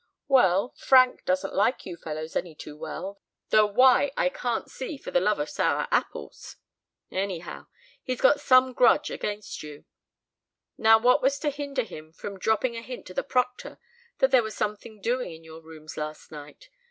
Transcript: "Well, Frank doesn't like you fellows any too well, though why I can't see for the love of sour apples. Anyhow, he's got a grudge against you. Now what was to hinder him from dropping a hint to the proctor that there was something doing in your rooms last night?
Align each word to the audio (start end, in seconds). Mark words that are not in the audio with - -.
"Well, 0.27 0.73
Frank 0.79 1.25
doesn't 1.25 1.53
like 1.53 1.85
you 1.85 1.95
fellows 1.95 2.35
any 2.35 2.55
too 2.55 2.75
well, 2.75 3.21
though 3.49 3.67
why 3.67 4.09
I 4.17 4.29
can't 4.29 4.67
see 4.67 4.97
for 4.97 5.11
the 5.11 5.19
love 5.19 5.37
of 5.37 5.47
sour 5.47 5.87
apples. 5.91 6.55
Anyhow, 7.11 7.67
he's 8.01 8.19
got 8.19 8.41
a 8.49 8.73
grudge 8.73 9.11
against 9.11 9.61
you. 9.61 9.85
Now 10.75 10.97
what 10.97 11.21
was 11.21 11.37
to 11.37 11.51
hinder 11.51 11.83
him 11.83 12.11
from 12.13 12.39
dropping 12.39 12.75
a 12.75 12.81
hint 12.81 13.05
to 13.05 13.13
the 13.13 13.21
proctor 13.21 13.77
that 14.17 14.31
there 14.31 14.41
was 14.41 14.55
something 14.55 15.01
doing 15.01 15.33
in 15.33 15.43
your 15.43 15.61
rooms 15.61 15.97
last 15.97 16.31
night? 16.31 16.69